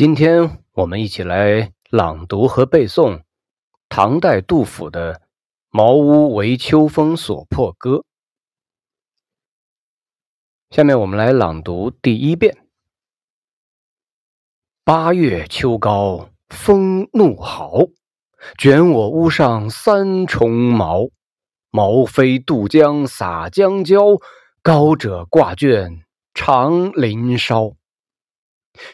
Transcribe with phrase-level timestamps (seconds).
[0.00, 3.20] 今天我们一起来朗读和背诵
[3.90, 5.14] 唐代杜甫的
[5.68, 7.96] 《茅屋为秋风所破歌》。
[10.70, 12.56] 下面我们来朗读第一遍：
[14.84, 17.80] 八月秋高风怒号，
[18.56, 21.10] 卷我屋上三重茅。
[21.70, 24.18] 茅飞渡江洒江郊，
[24.62, 27.76] 高者挂卷长林梢。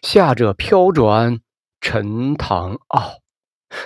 [0.02, 1.40] 下者飘转
[1.80, 3.20] 沉塘坳，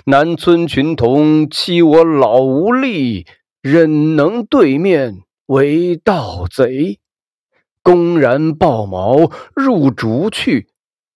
[0.06, 3.26] 南村群童欺我老无力，
[3.60, 6.98] 忍能对面为盗贼？
[7.82, 10.68] 公然抱茅入竹去，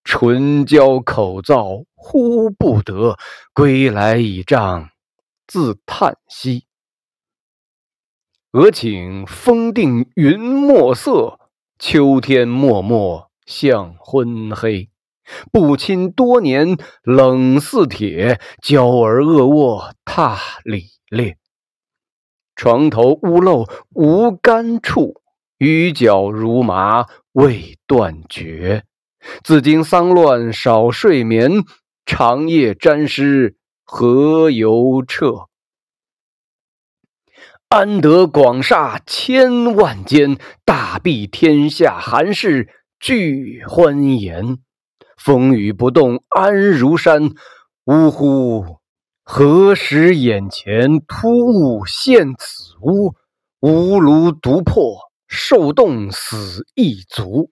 [0.03, 3.17] 唇焦口燥呼不得，
[3.53, 4.89] 归来倚杖
[5.47, 6.65] 自叹息。
[8.53, 11.39] 俄顷风定云墨色，
[11.79, 13.31] 秋天漠漠。
[13.47, 14.91] 向昏黑，
[15.53, 21.37] 不亲多年冷似铁，娇儿恶卧踏里裂。
[22.57, 25.21] 床头屋漏无干处，
[25.59, 28.85] 雨脚如麻未断绝。
[29.43, 31.65] 自经丧乱少睡眠，
[32.07, 35.49] 长夜沾湿何由彻？
[37.69, 42.69] 安得广厦千万间，大庇天下寒士。
[43.05, 44.61] 俱欢颜，
[45.19, 47.35] 风雨不动安如山。
[47.85, 48.79] 呜呼！
[49.23, 53.15] 何时眼前突兀现此屋？
[53.61, 54.97] 吾庐独破，
[55.29, 57.51] 受冻死亦足。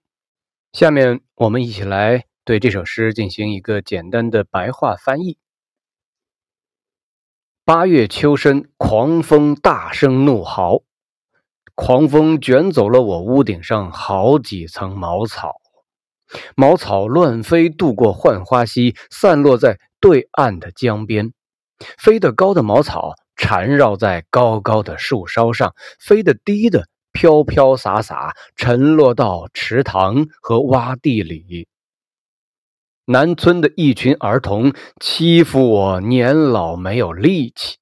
[0.73, 5.37] 下面我们一起来对这首诗进行一个简单的白话翻译。
[7.67, 10.81] 八月秋深，狂风大声怒号。
[11.75, 15.55] 狂风卷走了我屋顶上好几层茅草，
[16.55, 21.33] 茅草乱飞，渡过浣花溪，散落在对岸的江边。
[21.99, 31.67] 飞得高的茅草缠绕在高高的树梢上，飞得低的飘飘洒洒，沉落到池塘和洼地里。
[33.07, 37.79] 南村的一群儿童欺负我年老没有力气。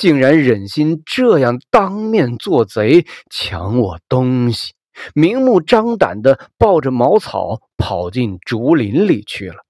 [0.00, 4.72] 竟然忍心这样当面做贼，抢我东西，
[5.14, 9.66] 明目张胆的抱着茅草跑进竹林里去了。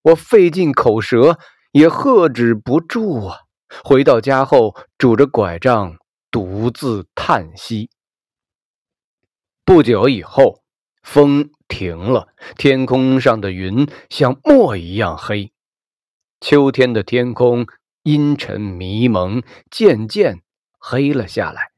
[0.00, 1.38] 我费尽口舌
[1.72, 3.40] 也喝止不住啊！
[3.84, 5.98] 回到家后，拄着拐杖
[6.30, 7.90] 独自叹息。
[9.62, 10.62] 不久以后，
[11.02, 15.52] 风停了，天空上的云像墨一样黑。
[16.40, 17.66] 秋天的天空。
[18.04, 20.42] 阴沉迷蒙，渐渐
[20.78, 21.72] 黑了下来。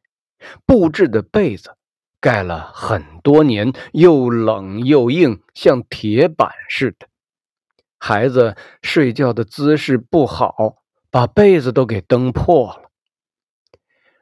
[0.67, 1.77] 布置的被子
[2.21, 7.09] 盖了很多年，又冷又硬，像铁板似的。
[7.99, 10.77] 孩子睡觉的姿势不好，
[11.11, 12.91] 把被子都给蹬破了。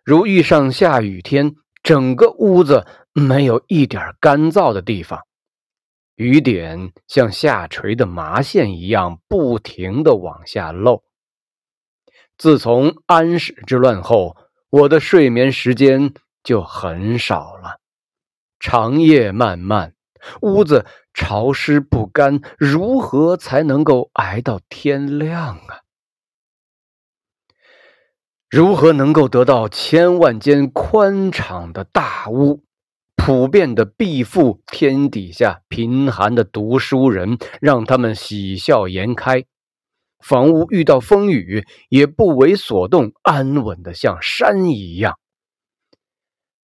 [0.04, 5.20] 如遇上下雨天，整个屋子没有一点干燥的地方，
[6.14, 11.03] 雨点像下垂的麻线一样，不停的往下漏。
[12.36, 14.36] 自从安史之乱后，
[14.70, 16.12] 我的睡眠时间
[16.42, 17.78] 就很少了，
[18.58, 19.94] 长夜漫漫，
[20.42, 25.82] 屋子潮湿不干，如何才能够挨到天亮啊？
[28.50, 32.64] 如何能够得到千万间宽敞的大屋，
[33.16, 39.44] 普遍的庇护天底下贫寒的读书人，让他们喜笑颜开？
[40.24, 45.18] 房屋遇到风雨也不为所动，安稳的像山一样。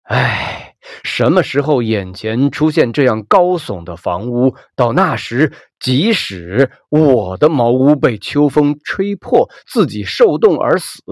[0.02, 11.02] 唉，什么时候眼前出现这样高耸的房屋，到那时，即使我的茅屋被秋风吹破，自己受冻而死，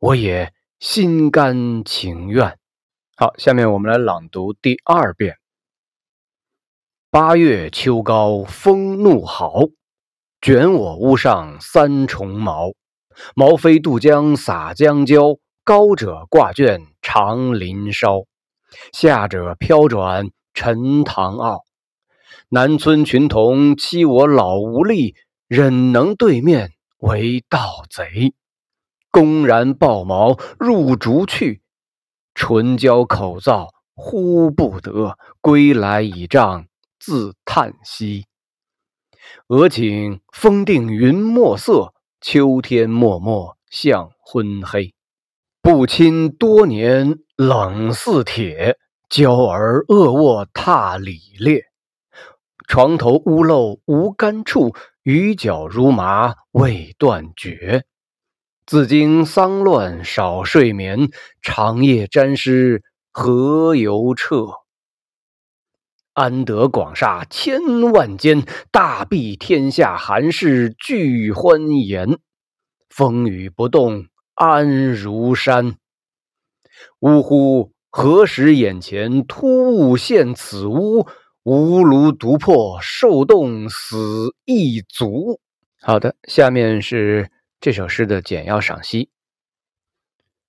[0.00, 2.58] 我也心甘情愿。
[3.16, 5.36] 好，下面我们来朗读第二遍：
[7.10, 9.68] 八月秋高风怒号。
[10.40, 12.72] 卷我屋上三重茅，
[13.36, 15.36] 茅飞渡江洒江郊。
[15.62, 18.24] 高者挂卷长林梢，
[18.92, 21.60] 下者飘转沉塘坳。
[22.48, 25.14] 南村群童欺我老无力，
[25.46, 28.32] 忍能对面为盗贼？
[29.10, 31.60] 公然抱茅入竹去，
[32.34, 36.64] 唇焦口燥呼不得，归来倚杖
[36.98, 38.24] 自叹息。
[39.48, 44.94] 俄顷风定云墨色，秋天漠漠向昏黑。
[45.62, 48.78] 不亲多年冷似铁，
[49.08, 51.64] 娇儿恶卧踏里裂。
[52.66, 57.84] 床头屋漏无干处，雨脚如麻未断绝。
[58.64, 61.10] 自经丧乱少睡眠，
[61.42, 64.46] 长夜沾湿何由彻？
[66.20, 72.18] 安得广厦千万间，大庇天下寒士俱欢颜。
[72.90, 75.76] 风雨不动安如山。
[76.98, 77.72] 呜呼！
[77.88, 81.06] 何时眼前突兀现此屋？
[81.44, 85.40] 吾庐独破受冻死亦足。
[85.80, 87.30] 好的，下面是
[87.62, 89.08] 这首诗的简要赏析。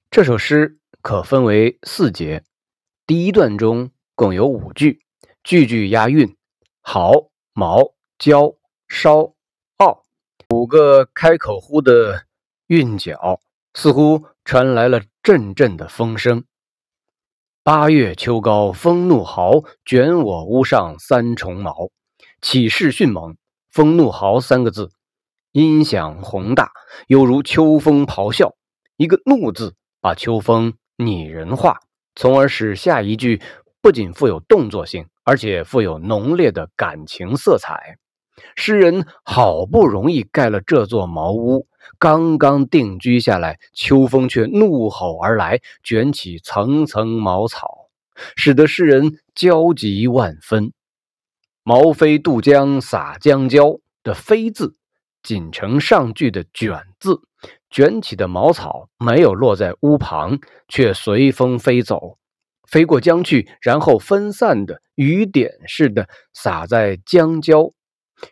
[0.10, 2.44] 这首诗可分为四节，
[3.08, 5.00] 第一段中共有五句，
[5.44, 6.36] 句句押韵。
[6.82, 7.12] 好、
[7.54, 8.56] 毛、焦、
[8.88, 9.34] 烧、
[9.78, 10.06] 傲，
[10.50, 12.26] 五个开口呼的
[12.68, 13.40] 韵脚，
[13.74, 16.44] 似乎传来了阵阵的风声。
[17.64, 21.90] 八月秋高风怒号，卷我屋上三重茅。
[22.42, 23.38] 起势迅猛，
[23.70, 24.92] 风怒号三个字，
[25.52, 26.72] 音响宏大，
[27.06, 28.56] 犹如秋风咆哮。
[28.98, 31.82] 一个怒字，把秋风拟人化，
[32.16, 33.42] 从而使下一句
[33.80, 37.98] 不仅富有动作性，而且富有浓烈的感情色彩。
[38.56, 41.68] 诗人好不容易盖了这座茅屋。
[42.00, 47.90] 刚刚定居下来，秋风却怒吼而来，卷起层层茅草，
[48.36, 50.74] 使得诗人焦急万分。
[51.64, 54.76] 茅飞渡江洒江郊的“飞”字，
[55.22, 57.22] 紧承上句的“卷”字，
[57.70, 62.18] 卷起的茅草没有落在屋旁，却随风飞走，
[62.72, 67.72] 飞过江去，然后分散的雨点似的洒在江郊。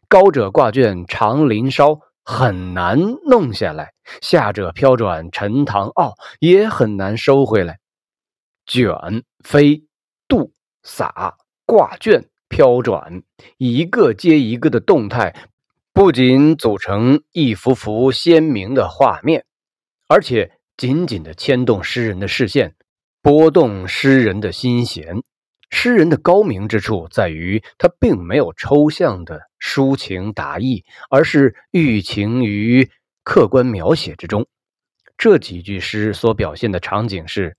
[0.08, 2.00] 高者挂卷长林梢。
[2.32, 7.80] 很难弄下来，下者飘转沉塘坳，也很难收回来。
[8.68, 9.86] 卷、飞、
[10.28, 10.54] 渡、
[10.84, 13.24] 洒、挂卷、飘转，
[13.58, 15.36] 一个接一个的动态，
[15.92, 19.46] 不仅组成一幅幅鲜明的画面，
[20.08, 22.76] 而且紧紧的牵动诗人的视线，
[23.22, 25.22] 拨动诗人的心弦。
[25.72, 32.90] 诗人的高明之处在于，他并没有抽象的抒情达意，而是寓情于
[33.24, 34.48] 客观描写之中。
[35.16, 37.56] 这几句诗所表现的场景是：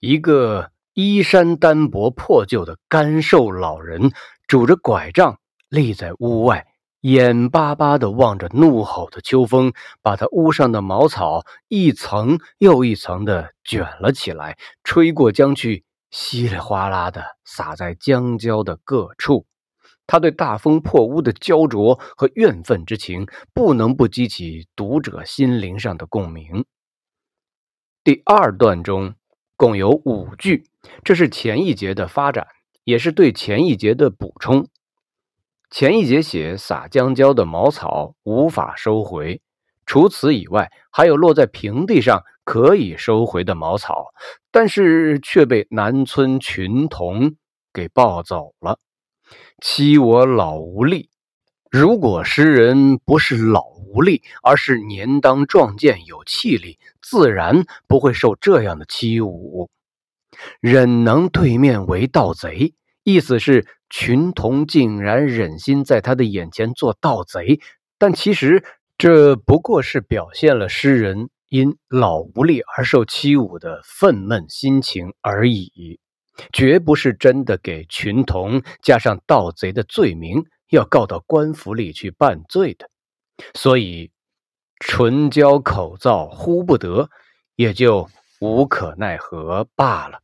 [0.00, 4.10] 一个衣衫单薄、破旧的干瘦老人，
[4.48, 5.38] 拄着拐杖
[5.68, 6.66] 立在屋外，
[7.00, 15.84] 眼巴巴地望着怒吼的秋风，把他屋上的茅草一层又一层地卷了起来，吹过江去。
[16.10, 19.46] 稀里哗啦的洒在江郊的各处，
[20.08, 26.64] 他对大风破屋的焦灼和怨愤之情，不能不激起读者心灵上的共鸣。
[28.02, 29.14] 第二段中
[29.56, 30.64] 共有五句，
[31.04, 32.48] 这是前一节的发展，
[32.82, 34.66] 也是对前一节的补充。
[35.70, 39.40] 前一节写撒江郊的茅草无法收回，
[39.86, 42.22] 除此以外，还有落在平地上。
[42.42, 44.06] 可以收回的茅草，
[44.50, 47.36] 但是却被南村群童
[47.72, 48.80] 给抱走了。
[49.62, 51.10] 欺我老无力。
[51.70, 59.68] 如果诗人不是老无力，而是年当壮健有气力，自然不会受这样的欺侮。
[60.60, 67.60] 忍能对面为盗贼，意思是群童竟然忍心在他的眼前做盗贼，
[67.98, 68.64] 但其实
[68.98, 71.30] 这不过是表现了诗人。
[71.52, 75.98] 因老无力而受欺侮的愤懑心情而已，
[76.52, 82.88] 绝不是真的给群童加上盗贼的罪名，要告到官府里去办罪的。
[83.52, 84.12] 所以
[84.78, 87.10] 唇焦口燥，呼不得，
[87.56, 88.08] 也就
[88.40, 90.20] 无可奈何罢了。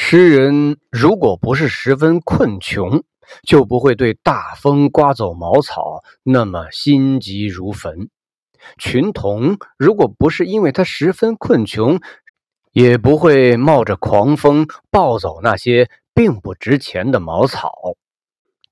[0.00, 3.02] 诗人如果不是十分困穷，
[3.42, 8.08] 就不会对大风刮走茅草那么心急如焚。
[8.78, 12.00] 群童如果不是因为他十分困穷，
[12.72, 17.72] 也不会冒着狂风抱走那些并不值钱的茅草。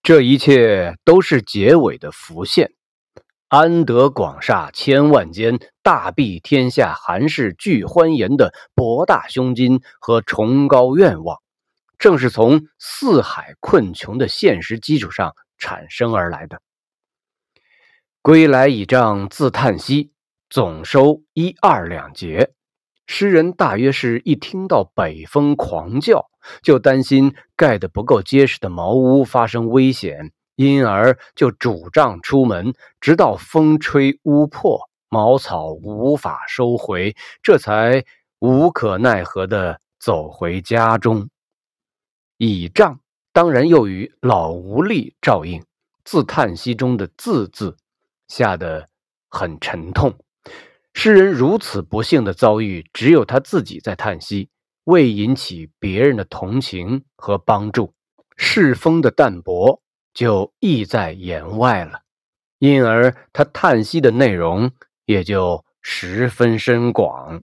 [0.05, 2.76] 这一切都是结尾的浮现。
[3.49, 11.39] 安得广厦千万间，大庇天下寒士俱欢颜的博大胸襟和崇高愿望，
[11.97, 16.61] 正是从四海困穷的现实基础上产生而来的。
[18.21, 20.11] 归来倚杖自叹息，
[20.51, 22.53] 总收一二两节。
[23.07, 26.27] 诗人大约是一听到北风狂叫，
[26.61, 38.05] 就担心盖得不够结实的茅屋发生危险，因而就拄杖出门，直到风吹屋破，茅草无法收回，这才
[38.41, 41.29] 无可奈何地走回家中。
[42.39, 43.01] 倚杖
[43.33, 45.63] 当然又与老无力照应。
[46.05, 47.77] 自叹息中的“自”字，
[48.29, 48.89] 下得
[49.29, 50.15] 很沉痛。
[50.95, 54.49] 诗人如此不幸的遭遇，只有他自己在叹息，
[54.85, 57.93] 未引起别人的同情和帮助，
[58.37, 59.83] 世风的淡薄
[60.17, 62.01] 就溢在言外了，
[62.59, 64.73] 因而他叹息的内容
[65.05, 67.43] 也就十分深广。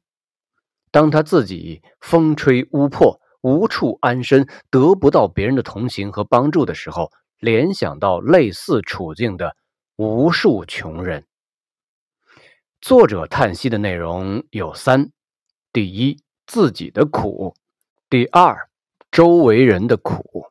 [0.89, 9.55] 当他自己风吹屋破，无处安身，得不到别人的同情和帮助的时候，联想到类似处境的
[9.97, 11.27] 无数穷人。
[12.81, 15.11] 作者叹息的内容有三：
[15.71, 17.53] 第一，自己的苦；
[18.09, 18.67] 第二，
[19.11, 20.49] 周围人的苦；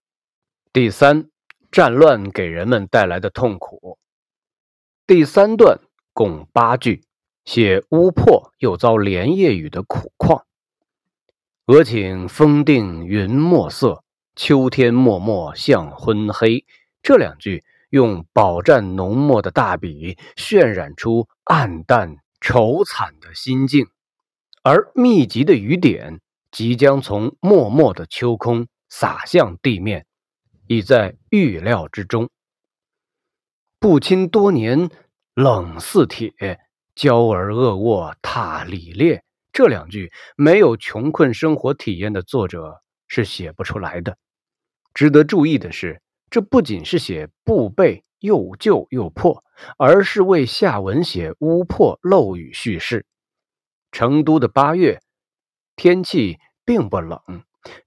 [0.72, 1.31] 第三，
[1.72, 3.98] 战乱给人们带来的痛苦。
[5.04, 5.80] 第三段
[6.12, 7.02] 共八句，
[7.44, 10.46] 写屋破又遭连夜雨的苦况。
[11.66, 14.04] 俄顷风定云墨色，
[14.36, 16.64] 秋天漠漠向昏黑。
[17.02, 22.18] 这两句用饱蘸浓墨的大笔渲染出暗淡。
[22.44, 23.86] 愁惨的心境，
[24.64, 30.06] 而密集的雨点即将从漠漠的秋空洒向地面，
[30.72, 32.30] 已在预料之中。
[33.78, 34.90] 不亲多年，
[35.34, 36.30] 冷似铁；
[36.94, 39.22] 娇儿恶卧踏里裂。
[39.52, 44.16] 这两句没有穷困生活体验的作者是写不出来的。
[44.94, 46.00] 值得注意的是，
[46.30, 48.04] 这不仅是写布被。
[48.22, 49.42] 又旧又破，
[49.76, 53.04] 而是为下文写屋破漏雨叙事。
[53.90, 55.00] 成都的八月
[55.74, 57.20] 天气并不冷，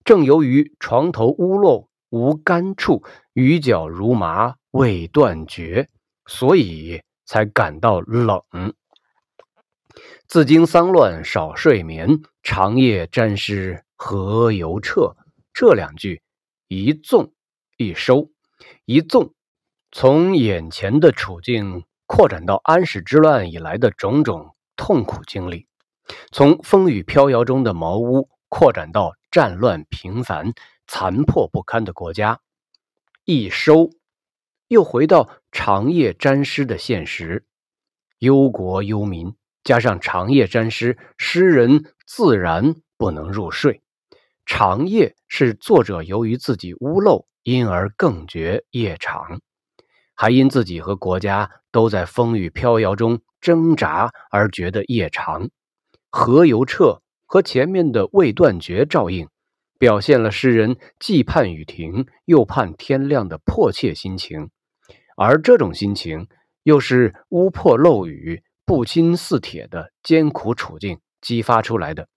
[0.04, 5.90] 正由于床头屋漏无干处，雨脚如麻未断绝，
[6.26, 8.42] 所以才感到冷。
[10.28, 15.16] 自经丧乱少睡眠，长夜沾湿何由彻？
[15.54, 16.22] 这两句
[16.68, 17.32] 一纵
[17.78, 18.30] 一收，
[18.86, 19.34] 一纵。
[19.92, 25.68] 从眼前的处境扩展到安史之乱以来的种种痛苦经历，
[26.32, 30.54] 从风雨飘摇中的茅屋扩展到战乱频繁、
[30.88, 32.40] 残破不堪的国家，
[33.24, 33.90] 一收
[34.68, 37.46] 又回到长夜沾湿的现实，
[38.20, 43.82] 忧国忧民，加上长夜沾湿，诗人自然不能入睡。
[44.46, 49.42] 长夜是作者由于自己屋漏，因而更觉夜长。
[50.14, 55.50] 还因自己和国家都在风雨飘摇中挣扎而觉得夜长，
[56.10, 59.28] 何由彻和前面的未断绝照应，
[59.78, 64.50] 表现了诗人既盼雨停又盼天亮的迫切心情，
[65.18, 66.28] 而这种心情
[66.64, 72.08] 又是屋破漏雨、不亲似铁的艰苦处境激发出来的。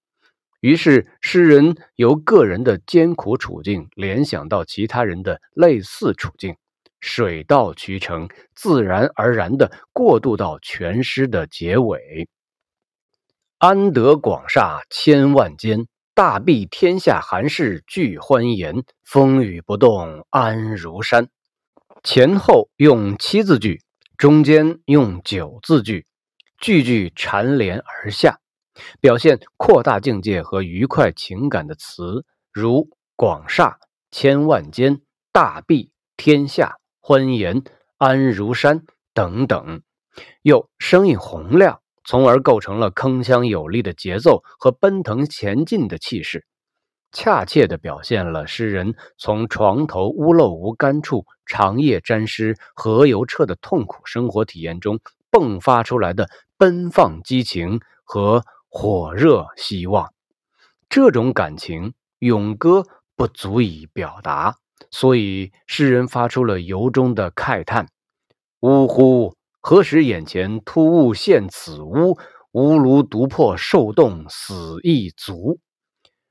[0.61, 6.57] 于是，诗人由个人的艰苦处境联想到其他人的类似处境。
[7.01, 12.29] 水到渠成，自然而然的过渡到全诗的结尾。
[13.59, 15.87] 安得广厦千万间，
[16.19, 18.83] 大庇天下寒士俱欢颜。
[19.05, 21.29] 风雨不动安如山。
[22.03, 23.83] 前后用七字句，
[24.17, 26.09] 中间用九字句，
[26.59, 28.41] 句句缠连而下，
[29.01, 33.79] 表现扩大境界和愉快情感的词，如广厦、
[34.11, 36.79] 千万间、大庇、天下。
[36.99, 37.63] 欢颜
[37.97, 38.83] 安如山
[39.15, 39.83] 等等，
[40.43, 46.47] 又声音洪亮，从而构成了铿锵有力的节奏和奔腾前进的气势，
[47.13, 55.01] 恰切地表现了诗人从床头屋漏无干处、长夜沾湿何由彻的痛苦生活体验中
[55.31, 60.15] 迸发出来的奔放激情和火热希望。
[60.89, 62.85] 这种感情，咏歌
[63.17, 64.57] 不足以表达。
[64.91, 67.89] 所以，诗人发出了由衷的慨叹
[68.61, 69.35] ：“呜呼！
[69.69, 72.17] 何时眼前突兀现此屋？
[72.53, 75.61] 吾庐独破受冻死亦足。”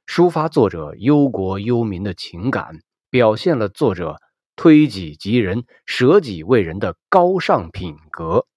[0.08, 2.80] 抒发作者忧国忧民的情感，
[3.12, 4.20] 表现了作者
[4.56, 8.48] 推己及人、舍己为人的高尚品格。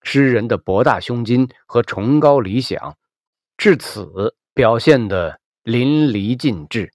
[0.00, 2.96] 诗人的博大胸襟和崇高理想，
[3.58, 6.94] 至此表现得淋漓尽致。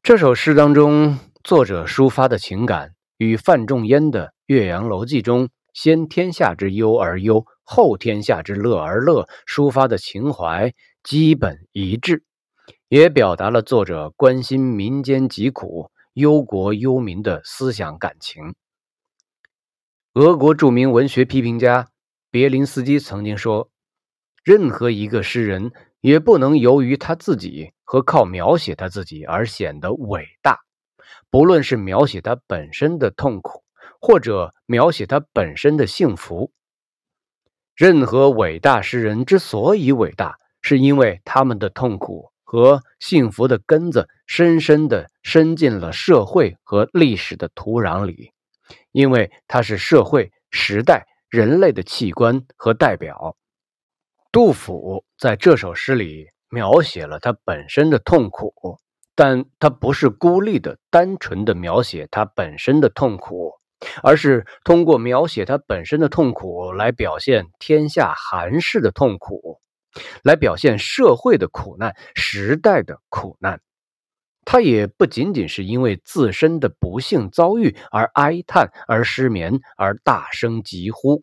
[0.00, 12.24] 这首诗当中，作者抒发的情感与范仲淹的《岳阳楼记》中“先天下之忧而忧，后天下之乐而乐”抒发的情怀基本一致，
[12.88, 18.54] 也表达了作者关心民间疾苦、忧国忧民的思想感情。
[20.14, 21.88] 俄国著名文学批评家
[22.30, 23.68] 别林斯基曾经说
[24.42, 30.60] ：“任何一个诗人。”也不能由于他自己和靠描写他自己而显得伟大，
[31.28, 33.64] 不论是描写他本身的痛苦，
[34.00, 36.52] 或者描写他本身的幸福。
[37.74, 48.32] 任何伟大诗人之所以伟大，是因为他们的痛苦和幸福的根子深深的深进了社会和历史的土壤里，
[48.90, 53.36] 因为它是社会、时代、人类的器官和代表。
[54.32, 58.52] 杜甫在这首诗里描写了他本身的痛苦，
[59.14, 63.57] 但他不是孤立的、单纯的描写他本身的痛苦。
[64.02, 69.60] 而是通过描写他本身的痛苦来表现天下寒士的痛苦，
[70.22, 73.60] 来表现社会的苦难、时代的苦难。
[74.44, 81.22] 他也不仅仅是因为自身的不幸遭遇而哀叹、而失眠、而大声疾呼。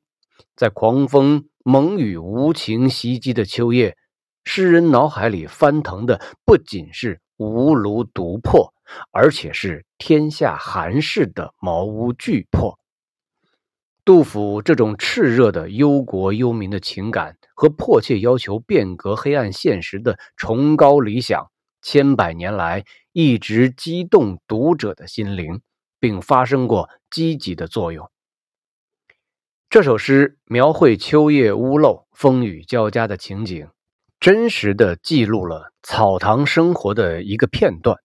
[0.55, 3.97] 在狂风猛雨无情袭击的秋夜，
[4.43, 8.74] 诗人脑海里翻腾的不仅是无庐独破。
[9.11, 12.79] 而且是天下寒士的茅屋巨破。
[14.03, 21.49] 杜甫这种炽热的忧国忧民的情感和迫切要求变革黑暗现实的崇高理想，
[21.81, 25.61] 千百年来一直激动读者的心灵，
[25.99, 28.11] 并发生过积极的作用。
[29.71, 33.67] 这首诗描绘秋夜屋漏、风雨交加的情景，
[34.19, 37.97] 真实的记录了草堂生活的一个片段。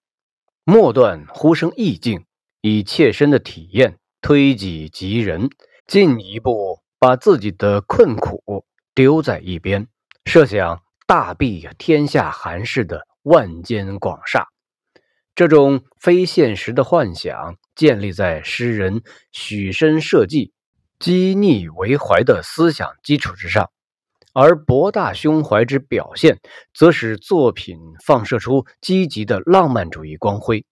[0.70, 2.26] 末段忽生意境，
[2.60, 5.50] 以切身的体验推己及人，
[5.88, 9.88] 进一步把自己的困苦丢在一边，
[10.26, 14.46] 设想大庇天下寒士的万间广厦。
[15.34, 20.52] 这种非现实的幻想建立在诗人许身设计、
[21.00, 23.72] 积逆为怀的思想基础之上。
[24.32, 26.38] 而博大胸怀之表现，
[26.72, 30.64] 则使作品放射出积极的浪漫主义光辉。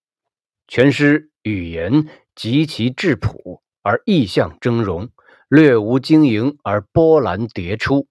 [0.69, 5.09] 全诗语言极其质朴，而意象峥嵘，
[5.49, 8.07] 略无晶莹而波澜迭出，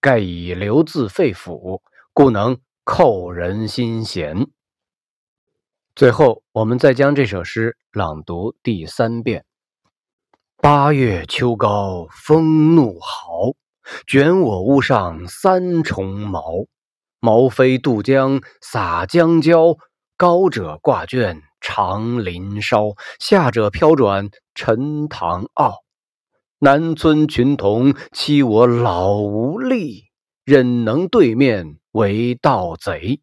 [0.00, 1.80] 盖以流自肺腑，
[2.12, 4.48] 故能扣人心弦。
[5.94, 9.44] 最后，我们再将这首诗朗读第三遍：
[10.56, 13.52] 八月秋高风怒号。
[14.06, 16.66] 卷我屋上三重茅，
[17.20, 19.76] 茅飞渡江洒江郊。
[20.16, 25.84] 高者挂卷长林梢，下者飘转沉塘坳。
[26.58, 30.06] 南村群童欺我老无力，
[30.44, 33.20] 忍能对面为盗贼？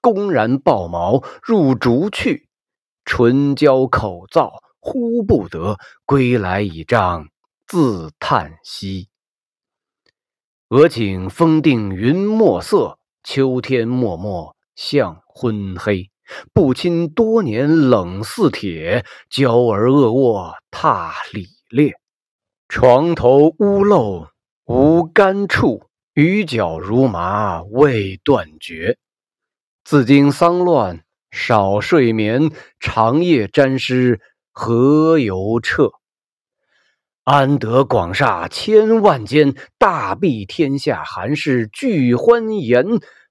[0.00, 2.48] 公然抱茅入竹去，
[3.04, 5.76] 唇焦口燥呼不得。
[6.04, 7.28] 归来倚杖
[7.68, 9.09] 自叹息。
[10.70, 16.10] 俄顷风定云墨色，秋天漠漠向昏黑。
[16.52, 21.94] 不亲多年冷似铁，娇儿恶卧踏里裂。
[22.68, 24.28] 床头屋漏
[24.64, 28.96] 无干处，雨脚如麻未断绝。
[29.82, 31.02] 自经丧乱
[31.32, 34.20] 少睡眠，长夜沾湿
[34.52, 35.90] 何由彻？
[37.24, 42.84] 安得广厦千万间，大庇天下寒士俱欢颜。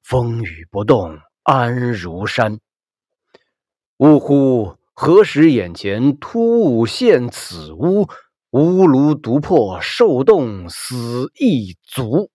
[0.03, 2.59] 风雨不动安如山。
[3.97, 4.75] 呜呼！
[4.93, 8.07] 何时眼前突兀现此屋？
[8.51, 12.29] 吾庐独破受冻死亦足。